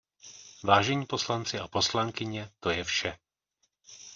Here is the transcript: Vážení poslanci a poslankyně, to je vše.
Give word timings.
Vážení 0.63 1.05
poslanci 1.05 1.59
a 1.59 1.67
poslankyně, 1.67 2.49
to 2.59 2.69
je 2.69 2.83
vše. 2.83 3.17